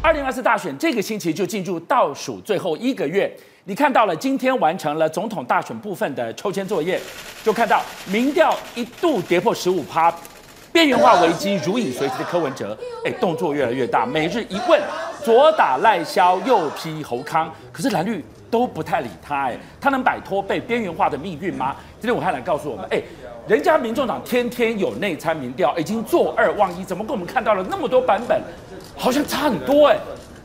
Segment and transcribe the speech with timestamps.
[0.00, 3.30] 二零二四大选这个星期就进入倒数最后一个月，
[3.64, 6.98] 你看到了今天完成了总统大选部分的抽签作业，
[7.42, 10.14] 就看到民调一度跌破十五趴，
[10.72, 14.80] 边缘化危机如影随形的柯文哲，哎，动作越来越大，每日一问，
[15.24, 21.74] 左打赖萧，右批侯康，可是蓝绿都不太理他，哎，他能摆脱被边缘化的命运吗？
[22.00, 23.02] 今天暐瀚来告诉我们，哎，
[23.48, 28.38] 人家民众党天天有内参民调，已经做二望一，怎么跟我们看到了那么多版本？
[28.94, 30.00] 好像差很多哎、欸，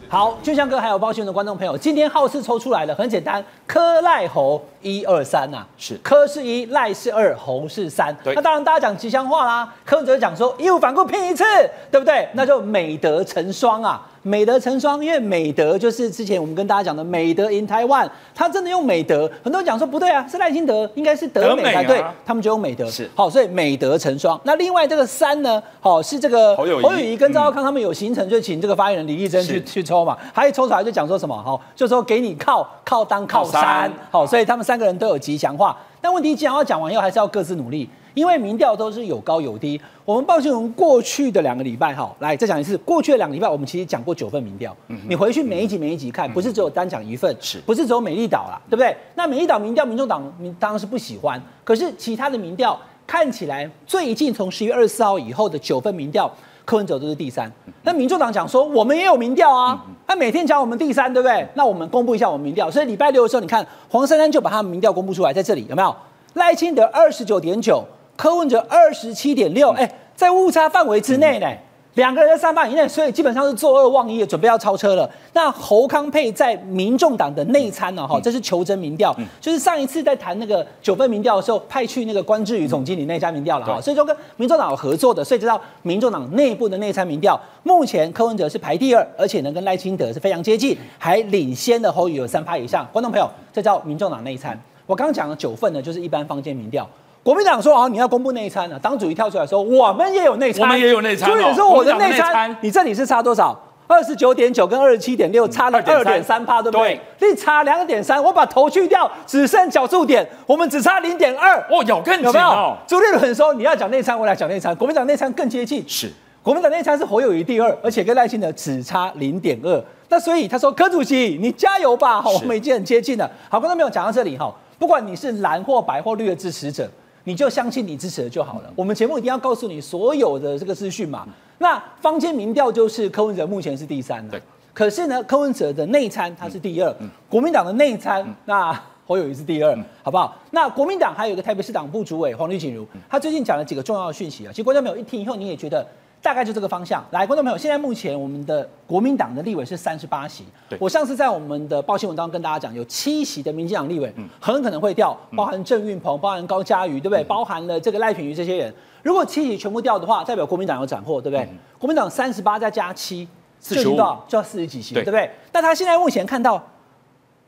[0.08, 5.97] 好，俊相哥还有包厢的观众朋友，今天好事抽出来了，很简单，柯赖侯一二三呐，是。
[6.04, 11.43] 柯是一，赖是二，红是三，对，那当然大家讲吉祥话啦，柯文哲讲说义无反顾拼一次，
[11.89, 12.28] 对不对？
[12.33, 14.07] 那就美德成双啊。
[14.25, 23.10] 美德成双，因为美德就是之前我们跟大家讲的美德 in Taiwan，他真的用美德，很多人讲说不对啊，是赖清德，应该是德美才对，啊、他们就用美德，是。
[23.13, 24.39] 好，所以美德成双。
[24.46, 27.18] 那另外这个三呢，好是这个侯友宜。
[27.18, 35.77] 跟赵少康他们有行程，就请这个发言人李丽珍去去抽嘛，他一抽出来就讲说什么，好，就说给你靠靠当靠山，好，所以他们三个人都有吉祥话。
[36.02, 37.89] 但问题吉祥话讲完以后，还是要各自努力。
[38.13, 48.95] 因为民调都是有高有低，我们报新闻过去的两个礼拜，哈，来再讲一次，过去的两个礼拜我们其实讲过九份民调，你回去每一集每一集看，不是只有单讲一份，是不是只有美丽岛啦，对不对？
[49.15, 56.31] 那美丽岛民调，民众党民当然是不喜欢，可是其他的民调看起来最近从十月二十四号以后的九份民调，
[56.66, 57.52] 柯文哲都是第三，
[57.83, 61.47] 那民主党讲说我们也有民调啊，他每天讲我们第三，对不对？
[61.55, 65.95] 那我们公布一下我们民调，所以礼拜六的时候，你看黄珊珊就把他们民调公布出来，在这里有没有？
[66.36, 67.83] 赖清德二十九点九。
[68.16, 71.47] 柯文哲二十七点六，哎，在误差范围之内呢，
[71.95, 75.08] 两个人在三趴以内，所以基本上是坐二望一，准备要超车了。
[75.33, 78.08] 那侯康配在民众党的内参呢？
[78.08, 92.88] 哈，这是求真民调，就是上一次在谈那个九份民调的时候，派去那个关志宇总经理那家民调了哈，所以说跟民众党有合作的，所以知道民众党内部的内参民调，目前柯文哲是排第二，而且呢跟赖清德是非常接近，还领先的侯友有三趴以上。
[92.91, 94.59] 观众朋友，这叫民众党内参。
[94.88, 96.89] 我刚刚讲的九份呢，就是一般坊间民调。
[97.23, 98.77] 国民党说啊，你要公布内参了。
[98.77, 101.30] 党主席跳出来说，我们也有内参，我们也有内参。
[101.30, 103.58] 所以说我的内参，你这里是差多少？
[103.87, 106.99] 二十九点九跟二十七点六差了二点三趴，对不对？
[107.20, 111.58] 你差两点三，我把头去掉，只剩小数点，我们只差零点二。
[111.70, 112.75] 哦，有更紧哦。
[112.86, 114.75] 朱立伦说你要讲内参，我来讲内参。
[114.75, 116.11] 国民党内参更接近，是
[116.42, 119.81] 国民党内参是侯友宜第二，而且跟赖清德只差零点二。
[120.09, 123.30] 那所以他说，柯主席你加油吧，我们已经很接近了。
[123.49, 126.89] 好，观众朋友讲到这里哈，不管你是蓝或白或绿的支持者。
[127.23, 128.72] 你就相信你支持的就好了。
[128.76, 131.28] 我们节目一定要告诉你所有的这个资讯嘛。
[131.60, 134.42] 那坊间民调就是柯文哲目前是第三，对。
[134.74, 136.96] 可是呢，柯文哲的内参他是第二，
[137.30, 138.74] 国民党的内参那
[139.06, 140.36] 侯友谊是第二，好不好？
[140.52, 144.50] 那国民党还有一个台北市党部主委黄立锦如，他最近讲了几个重要的讯息啊。
[144.52, 145.86] 其实观众朋友一听以后，你也觉得。
[146.24, 147.06] 大概就这个方向。
[147.12, 150.46] 来，观众朋友，现在目前我们的国民党的立委是三十八席。
[150.70, 157.22] 对我上次在我们的报新闻当中跟大家讲，有七席的民进党立委很可能会掉，包含郑运鹏，包含高嘉瑜，对不对？
[157.26, 158.74] 包含了这个赖品妤这些人。
[159.02, 161.44] 如果七席全部掉的话，代表国民党有斩获，对不对？
[161.44, 163.28] 嗯、国民党三十八再加七，
[163.60, 164.26] 就已经多？
[164.26, 165.30] 就要四十几席，对，对不对？
[165.52, 166.64] 但他现在目前看到，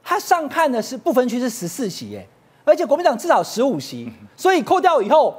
[0.04, 2.28] 他上看的是不分区是十四席，哎，
[2.66, 5.34] 而且国民党至少十五席，所以扣掉以后。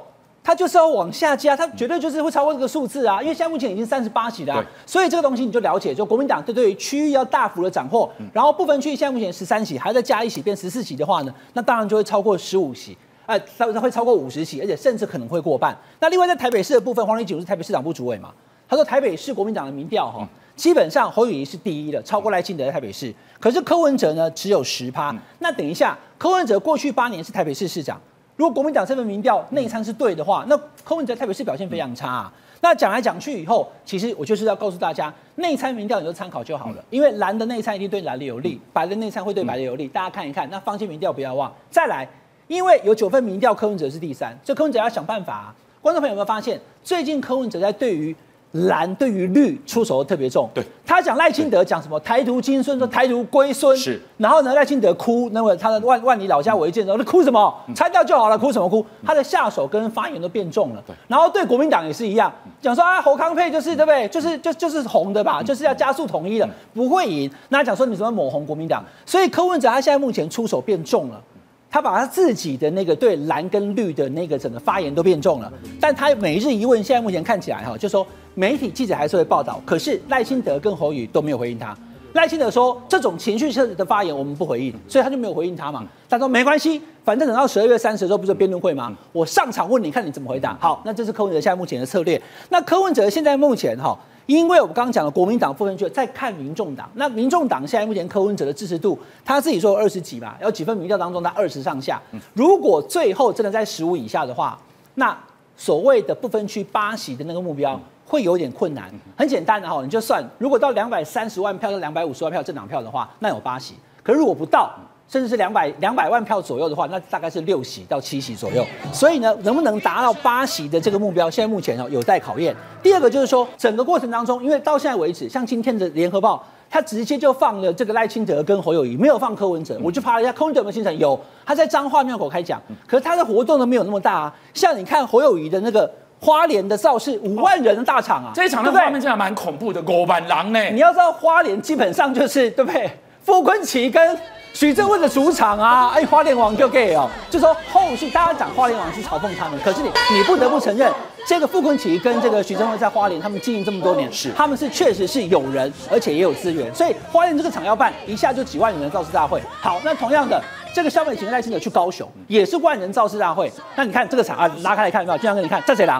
[0.47, 3.21] 他就是要往下加，他绝对就是会超过这个数字啊！
[3.21, 15.77] 因为现在目前已经三十八席了，啊，所以这个东西你就了解，就国民党对对于区域要大幅的斩获，嗯、然后部分区现在目前十三席，还要再加一席变十四席的话呢，那当然就会超过十五席，哎，呃，会超过五十席，而且甚至可能会过半。
[15.99, 18.33] 那另外在台北市的部分，黄丽九是台北市长部主委嘛，
[18.69, 25.11] 他说台北市国民党的民调哈，嗯、基本上侯友宜是第一的，超过赖清德在台北市，可是柯文哲呢只有十趴。
[25.11, 27.99] 嗯、那等一下，柯文哲过去八年是台北市市长。
[28.37, 32.31] 如果国民党这份民调内参是对的话，那柯文哲台北市表现非常差啊。
[32.61, 39.87] 那讲来讲去以后，其实我就是要告诉大家，内参民调你就参考就好了，因为蓝的内参一定对蓝的有利，白的内参会对白的有利。
[39.87, 41.51] 大家看一看，那坊间民调不要忘。
[41.71, 42.07] 再来，
[42.47, 45.55] 因为有九份民调，柯文哲是第三，所以柯文哲要想办法啊。
[45.81, 48.15] 观众朋友有没有发现，最近柯文哲在对于
[48.53, 57.53] 蓝对于绿出手特别重，对，他讲赖清德讲什么台独金孙，说台独龟孙，是，然后呢赖清德哭，那么他的万万里老家违建，说那哭什么？
[57.75, 58.83] 拆掉就好了，哭什么哭？
[59.05, 62.31] 他的下手跟发言都变重了，对，然后对国民党也是一样，
[62.61, 64.07] 讲说啊侯康配就是对不对？
[64.07, 67.29] 就是就就是红的吧，就是要加速统一的，不会赢。
[67.49, 68.83] 那讲说你怎么抹红国民党？
[69.05, 71.21] 所以柯文哲他现在目前出手变重了。
[71.69, 81.77] 他把他自己的那个对蓝跟绿的那个整个发言都变重了，但他每日一问，现在目前看起来哈，就说媒体记者还是会报道，可是赖清德跟侯友宜都没有回应他。
[82.13, 85.85] 赖清德说这种情绪式的发言我们不回应，所以他就没有回应他嘛。
[86.09, 88.95] 他说没关系，反正等到十二月三十的时候不是辩论会吗？
[89.11, 90.57] 我上场问你看你怎么回答。
[90.59, 92.19] 好，那这是柯文哲现在目前的策略。
[92.49, 93.97] 那柯文哲现在目前哈。
[94.27, 101.99] 因为我刚刚讲了国民党部分区在看民众党，那民众党现在目前柯文哲的支持度，他自己说二十几吧，有几份民调当中他二十上下。
[102.33, 104.59] 如果最后真的在十五以下的话，
[104.95, 105.17] 那
[105.55, 108.91] 所谓的不分区八席的那个目标会有点困难。
[109.15, 113.75] 很简单的哈，你就算如果到两百三十万票到两百五十万票政党票的话，那有八席。
[114.03, 114.73] 可是如果不到，
[115.09, 118.65] 甚至是两百两百万票左右的话，那大概是六席到七席左右。
[118.91, 122.53] 所以呢，能不能达到八席的这个目标，现在目前哦有待考验。
[122.83, 129.79] 第二个就是说，整个过程当中，因为到现在为止，像今天的联合报，他直接就放了这个赖清德跟侯友谊，没有放柯文哲。
[129.81, 130.97] 我就爬了一下，柯文哲有没有行程？
[130.97, 134.35] 有，他在彰化庙口开讲，可是他的活动都没有那么大啊。
[134.53, 135.89] 像你看侯友谊的那个
[136.19, 140.61] 花莲的造势，五万人的大场啊，这一场的画面真的蛮恐怖的，狗板狼呢。
[140.71, 142.91] 你要知道，花莲基本上就是对不对？
[143.27, 144.17] 傅昆奇跟
[144.53, 150.89] 许正问的主场啊，哎，花莲王就 gay 哦，就说后续大家讲花莲王是嘲讽他们，可是你你不得不承认，
[151.27, 159.43] 这个傅昆奇跟这个许正辉在花莲，他们经营这么多年，是他们是确实是有人，而且也有资源，所以花莲这个厂要办，一下就几万人的造势大会。
[159.59, 160.41] 好，那同样的。
[160.77, 163.51] 这个萧美琴赖清德去高雄，也是万人造势大会。
[163.75, 165.17] 那你看这个场啊，拉开来看有没有？
[165.17, 165.99] 就像跟你看战谁狼？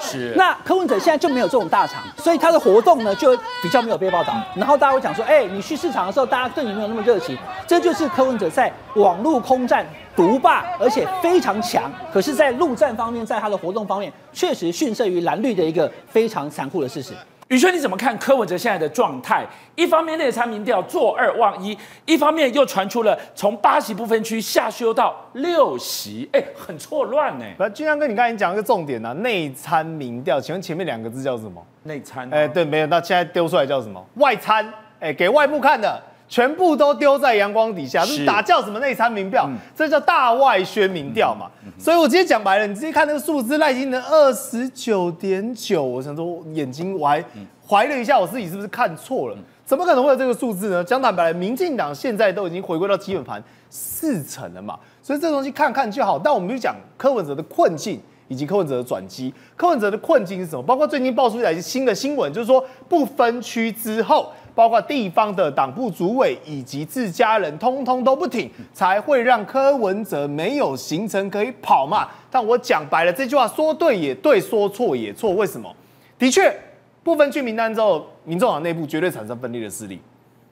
[0.00, 0.32] 是。
[0.36, 4.32] 那柯文哲现在就没有这种大场，所以他的活动呢就比较没有被报道。
[4.54, 7.36] 然后大家会讲说，哎，你去市场的时候，大家对你没有那么热情。
[7.66, 9.84] 这就是柯文哲在网络空战
[10.14, 11.90] 独霸，而且非常强。
[12.12, 17.12] 可是，在陆战方面，在他的活动方面，确实逊色于蓝绿的一个非常残酷的事实。
[17.52, 19.46] 宇轩，你怎么看柯文哲现在的状态？
[19.76, 21.76] 一方面内参民调坐二望一，
[22.06, 27.44] 一方面又传出了从八席不分区下修到六席，哎，很错乱呢。
[27.58, 31.62] 那，俊亮哥，你刚才讲一个重点啊，内参民调，请问前面两个字叫什么？
[31.82, 32.26] 内参。
[32.32, 34.02] 哎，对，没有，那现在丢出来叫什么？
[34.14, 34.66] 外参，
[34.98, 36.02] 哎，给外部看的。
[36.32, 39.44] 全部都丢在阳光底下，是打叫什么内参民调？
[39.46, 41.46] 嗯、这叫大外宣民调嘛？
[41.62, 47.22] 嗯嗯、所以我直接讲白了，你直接看那个数字，赖清德二十九点九，我想说眼睛我还
[47.68, 49.36] 怀了一下，我自己是不是看错了？
[49.66, 50.82] 怎么可能会有这个数字呢？
[50.82, 56.18] 讲坦白了，民进党现在都已经回归到基本盘四成了嘛，所以这东西看看就好。
[56.18, 59.34] 但我们就讲柯文哲的困境以及柯文哲的转机。
[59.54, 60.62] 柯文哲的困境是什么？
[60.62, 64.32] 包括最近爆出来一些新的新闻，就是说不分区之后。
[64.54, 72.08] 包括地方的党部主委以及自家人，通通都不挺，才会让柯文哲没有行程可以跑嘛。
[72.30, 75.30] 但我讲白了，这句话说对也对，说错也错。
[75.32, 75.74] 为什么？
[76.18, 76.54] 的确，
[77.02, 80.00] 不分区名单之后，民众党内部绝对产生分裂的势力，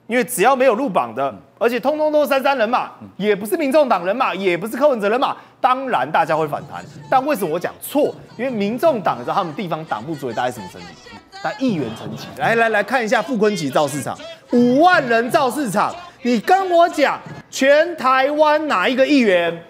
[0.07, 6.83] 因为只要没有入榜的，而且通通都是三三人马，也不是民众党人马，也不是柯文哲人马，当然大家会反弹。
[7.09, 8.13] 但为什么我讲错？
[8.37, 10.87] 因为民众党你知道他们地方党部主委大概什么成绩？
[11.43, 14.17] 在议员层级，来来来看一下傅崐萁造市场，
[14.51, 19.63] 五万人造市场，你跟我讲，全台湾哪一个议员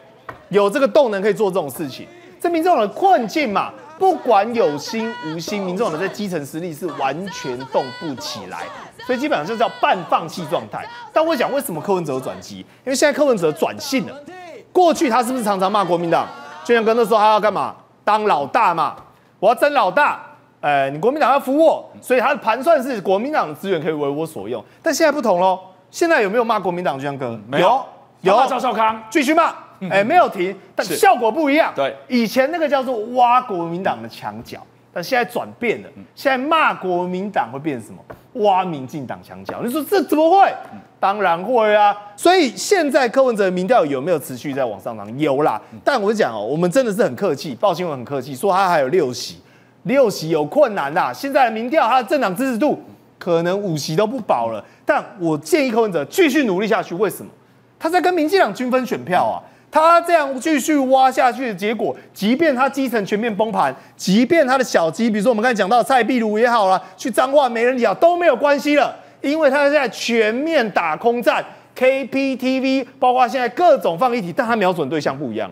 [0.49, 2.05] 有这个动能可以做这种事情？
[2.41, 8.63] 这民众的困境嘛，不管有心无心，民众的在基层实力是完全动不起来，
[9.05, 10.85] 所以基本上就叫半放弃状态。
[11.13, 12.57] 但我讲为什么柯文哲有转机？
[12.57, 14.15] 因为现在柯文哲转性了，
[14.73, 16.27] 过去他是不是常常骂国民党？
[16.65, 17.75] 就像跟他说他要干嘛？
[18.03, 18.95] 当老大嘛，
[19.39, 20.27] 我要争老大。
[20.61, 24.63] 呃，你国民党要服我，所以他的盘算是国民党的资源可以为我所用。
[24.81, 25.59] 但现在不同喽，
[25.89, 26.97] 现在有没有骂国民党？
[26.97, 27.83] 就像哥没有，
[28.21, 29.53] 有骂赵少康，继续骂，
[29.89, 31.73] 哎，没有停，但效果不一样。
[31.75, 34.59] 对，以前那个叫做挖国民党的墙角，
[34.93, 37.99] 但现在转变了，现在骂国民党会变成什么？
[38.45, 39.61] 挖民进党墙角。
[39.63, 40.53] 你说这怎么会？
[40.99, 41.97] 当然会啊。
[42.15, 45.19] 所以现在柯文哲的民调有没有持续在往上涨？
[45.19, 45.59] 有啦。
[45.83, 49.41] 但我讲哦，我们真的是很客气，报新闻很客气，说他还有六席。
[49.83, 52.79] 六席有困难啦，现在民调，他的政党支持度
[53.17, 54.63] 可能五席都不保了。
[54.85, 56.93] 但我建议柯文哲继续努力下去。
[56.95, 57.31] 为什么？
[57.79, 59.41] 他在跟民进党均分选票啊。
[59.73, 71.41] 他这样继续挖下去的结果，即便他基层全面崩盘，即便他的小鸡，比如说我们刚才讲到蔡壁如也好了，去彰化没人理都没有关系了，因为他现在全面打空战
[71.77, 75.49] ，KPTV，包括现在各种放议题，但他瞄准对象不一样。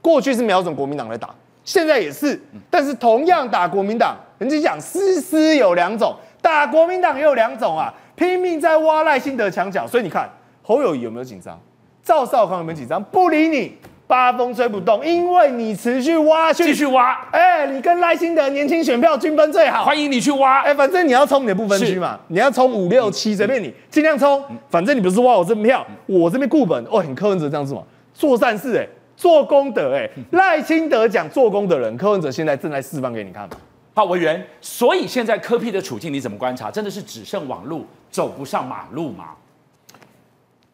[0.00, 1.34] 过去是瞄准国民党来打。
[1.66, 9.84] 现在也是，但是同样打国民党，人家讲丝丝有两种，打国民党也有两种啊，拼命在挖赖清德墙角。
[9.84, 10.30] 所以你看
[10.62, 11.60] 侯友谊有没有紧张？
[12.04, 13.02] 赵少康有没有紧张？
[13.02, 17.20] 不理你，八风吹不动，因为你持续挖去，继续挖。
[17.32, 20.60] 哎，你跟赖清德年轻选票均分最好，欢迎你去挖。
[20.60, 24.40] 哎，反正你要冲你的不分区嘛，你要冲五六七随便你，尽量冲。
[24.70, 26.84] 反正你不是挖我这边票，我这边固本。
[26.88, 27.82] 哦，很柯文哲这样子嘛，
[28.14, 28.86] 做善事哎。
[29.16, 33.56] 做功德哎，赖清德讲做功德人，柯文哲现在正在示范给你看嘛。
[33.94, 36.70] 好，委员，所以现在柯 P 的处境你怎么观察？
[36.70, 39.30] 真的是只剩网路，走不上马路吗？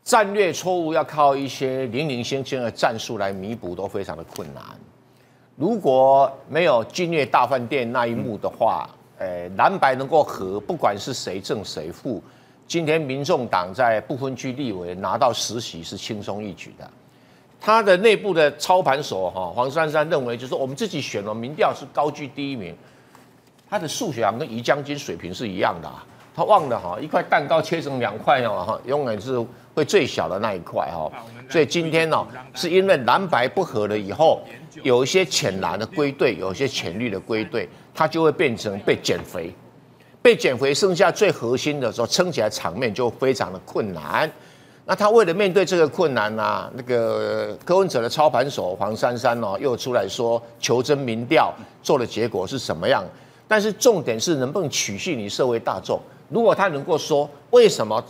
[0.03, 4.63] 战略错误要靠一些零零星星的战术来弥补，都非常的困难。
[5.55, 12.21] 如果没有君悦大饭店那一幕的话，呃，蓝白能够和，不管是谁正谁负，
[12.67, 16.91] 今天民众党在不分区立委拿到实席是轻松一举的。
[17.65, 22.77] 他的内部的操盘手哈黄珊珊认为，就是我们自己选了民调是高居第一名，
[23.71, 26.05] 他的数学跟于将军水平是一样的啊。
[26.35, 29.39] 他忘了哈，一块蛋糕切成两块哦哈，永远是
[29.75, 31.09] 会最小的那一块哈。
[31.49, 34.43] 所以今天呢，是因为蓝白不合了以后，
[34.83, 39.55] 有一些浅蓝的归队，有一些浅绿的归队，它就会变成被减肥，
[40.21, 44.29] 被减肥，剩下最核心的时候撑起来，场面就非常的困难。
[44.85, 53.05] 那他为了面对这个困难呢、啊，那个柯文哲的操盘手黄珊珊哦，又出来说求真民调做的结果是什么样？
[53.47, 56.01] 但是重点是能不能取信于社会大众？
[56.29, 58.03] 如果他能够说为什么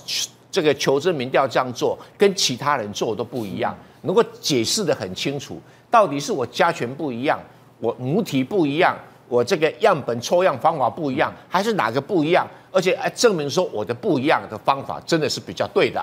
[0.51, 5.61] 这个求真民调这样做跟其他人做的都不一样，能够解释的很清楚，
[5.91, 7.39] 到底是我加权不一样，
[7.81, 8.97] 我母体不一样，
[9.29, 12.47] 我这个样本抽样方法不一样，还是哪个不一样？
[12.71, 16.03] 而且还证明说我的不一样的方法真的是比较对的。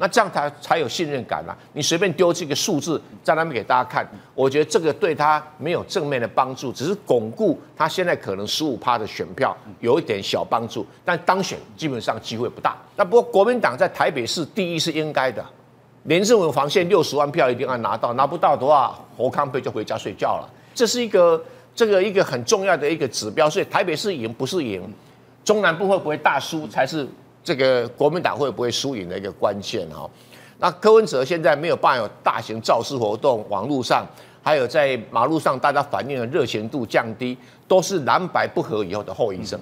[0.00, 1.50] 那这样他才有信任感啊！
[1.72, 12.76] 你随便丢这个数字在那边给大家看，我觉得这个对他没有正面的帮助，只是巩固他现在可能十五趴的选票有一点小帮助，但当选基本上机会不大。
[12.94, 15.44] 那不过国民党在台北市第一是应该的，
[16.04, 20.48] 连胜文防线六十万票一定要拿到，拿不到的话，侯康沛就回家睡觉了。
[20.72, 24.80] 这是一个这个一个很重要的一个指标，所以台北市赢不是赢，
[25.44, 27.04] 中南部会不会大输才是。
[27.48, 30.06] 这个国民党会不会输赢的一个关键哈？
[30.58, 34.06] 那柯文哲现在没有办法有大型造势活动，网络上
[34.42, 37.34] 还有在马路上，大家反映的热情度降低，
[37.66, 39.58] 都是蓝白不合以后的后遗症。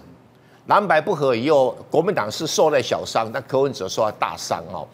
[0.66, 4.84] 蓝白不合以后，国民党是受了小伤，但柯文哲受了大伤哦。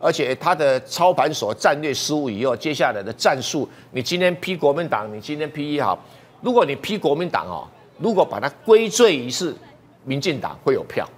[0.00, 5.96] 而且他的操盘手战略失误以后，接下来的战术，你今天批国民党，你今天批一好，
[6.40, 7.62] 如果你批国民党哦，
[7.98, 9.54] 如果把它归罪于是
[10.02, 11.08] 民进党会有票。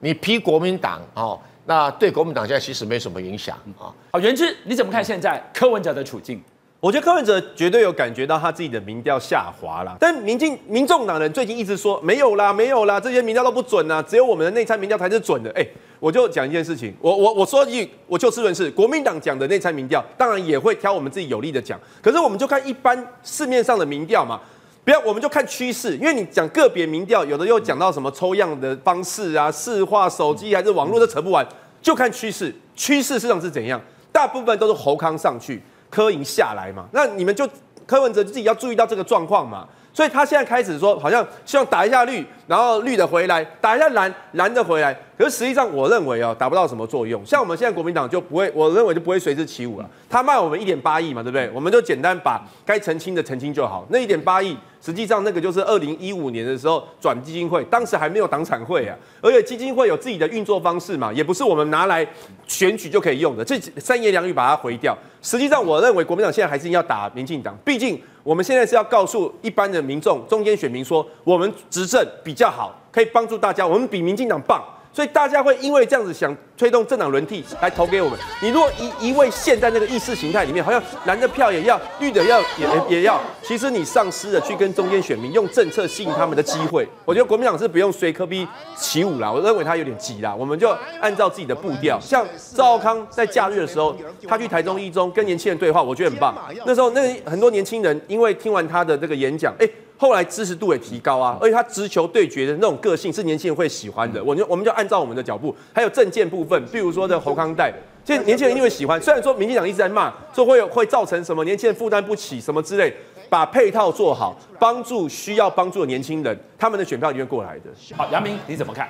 [0.00, 3.92] 你批国民党哦，那对国民党现在其实没什么影响啊。
[4.12, 6.42] 好，元之你怎么看现在柯文哲的处境？
[6.80, 9.94] 我觉得柯文哲绝对有感觉到他自己的民调下滑了。
[10.00, 15.50] 但民进民众党人最近一直说没有啦，没有啦，这些民调都不准啦，只有我们的内参民调才是准的。
[15.50, 15.66] 哎，
[15.98, 21.78] 我就讲一件事情，我我我说一句，我就事论事，国民党讲的内参民调，当然也会挑我们自己有利的讲。
[22.00, 24.40] 可是我们就看一般市面上的民调嘛。
[24.84, 31.46] 不要，我们就看趋势，因为你讲个别民调，有的又讲到什么抽样的方式啊，市话手机还是网络都扯不完，
[31.82, 32.54] 就看趋势。
[32.74, 33.80] 趋势市场是怎样？
[34.10, 36.86] 大部分都是侯康上去，柯营下来嘛。
[36.92, 37.48] 那你们就
[37.86, 39.68] 柯文哲自己要注意到这个状况嘛。
[39.92, 44.96] 所以他现在开始说，好像希望打一下绿，然后绿的回来，打一下蓝，蓝的回来。
[45.18, 47.26] 可是实际上，我认为哦，达不到什么作用。
[47.26, 49.90] 像我们现在国民党就不会，我认为就不会随之起舞了。
[50.08, 51.50] 他卖我们一点八亿嘛，对不对？
[51.52, 53.84] 我们就简单把该澄清的澄清就好。
[53.90, 62.06] 那一点八亿，实际上那个就是二零一五年的时候转基金会，当时还没有党产会啊，而且基金会有自己的运作方式嘛，也不是我们拿来
[62.46, 63.44] 选举就可以用的。
[63.44, 64.96] 这三言两语把它回掉。
[65.22, 68.00] 实际上，我认为国民党现在还是要打民进党，毕竟。
[68.22, 74.62] 我们现在是要告诉一般的民众、中间选民说，我们执政比较好，可以帮助大家，我们比民进党棒。
[74.92, 78.18] 所以大家会因为这样子想推动政党轮替来投给我们。
[78.42, 86.86] 你如果一一味陷在那个意识形态里面，好像蓝的票也要，绿的要也也要，其实你丧失了去跟中间选民用政策吸引他们的机会。
[87.04, 90.34] 我觉得国民党是不用随柯 P 起舞啦，我认为他有点急啦。
[90.34, 96.34] 我们就按照自己的步调，像赵康在假日的时候，他去台中一中跟年轻人对话，我觉得很棒。
[96.66, 99.68] 那时候那个很多年轻人因为听完他的这个演讲，哎。
[100.00, 104.24] 后来支持度也提高啊，而且他直球对决的那种个性是年轻人会喜欢的。
[104.24, 107.70] 我就我们就按照我们的脚步，还有政见部分，比如说的侯康代，
[108.02, 108.98] 现在年轻人一定会喜欢。
[108.98, 112.90] 虽然说民进党一直在骂，说会有会造成什么年轻人负担不起什么之类，
[113.28, 117.70] 把配套做好，帮助需要帮助的年轻人，他们的选票一定会过来的。
[117.94, 118.88] 好，杨明你怎么看？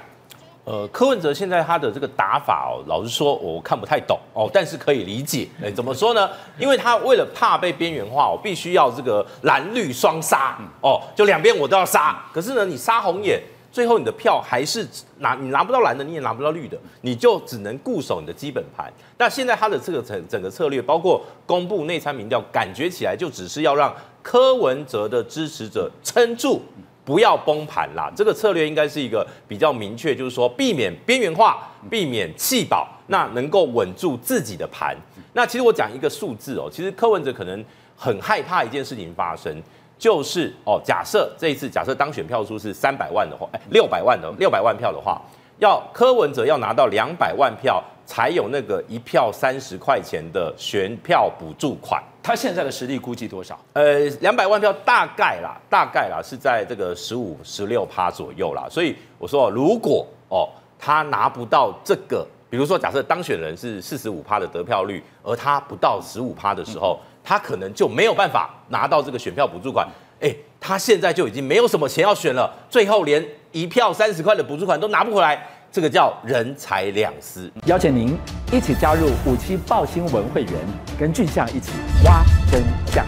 [0.65, 5.49] 呃，柯文哲现在他的这个打法哦，老实说我看不太懂哦，但是可以理解。
[5.63, 6.29] 哎，怎么说呢？
[6.59, 12.23] 因为他为了怕被边缘化，我必须要这个蓝绿双杀哦，就两边我都要杀。
[12.33, 13.41] 可是呢，你杀红眼，
[13.73, 14.87] 最后你的票还是
[15.19, 18.93] 拿你拿不到蓝的，你也拿不到绿的，你就只能固守你的基本盘。
[19.17, 26.63] 那现在他的这个整整个策略，包括公布内参民调，感觉起来就只是要让柯文哲的支持者撑住。
[27.11, 31.59] 不要崩盘啦，这个策略应该是一个比较明确，就是说避免边缘化，
[31.91, 34.97] 避免弃保，那能够稳住自己的盘。
[35.33, 37.65] 那其实我讲一个数字哦，其实柯文哲可能
[37.97, 39.53] 很害怕一件事情发生，
[39.99, 45.21] 就是哦，假设这一次假设当选票数是三百万的话，哎，六百万的六百万票的话，
[45.59, 53.59] 要柯文哲要拿到两百万票才有那个一票三十块钱的选票补助款他现在的实力估计多少？
[53.73, 58.67] 呃，两百万票大概啦，大概啦是在这个十五、十六趴左右啦。
[58.71, 60.49] 所以我说，如果哦
[60.79, 69.89] 他拿不到这个，比如说假设当选人是四十五趴的得票率，而他不到十五趴的时候，嗯、他可能就没有办法拿到这个选票补助款。
[70.21, 77.49] 哎，他现在就已经没有什么钱要选了，最后连一票三十块的补助款都拿不回来，这个叫人财两失。
[77.67, 78.17] 邀请您
[78.53, 80.55] 一起加入五七报新闻会员，
[80.99, 81.71] 跟俊相一起
[82.05, 83.07] 挖真相。